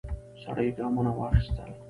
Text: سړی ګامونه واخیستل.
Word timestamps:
سړی 0.41 0.69
ګامونه 0.77 1.11
واخیستل. 1.17 1.69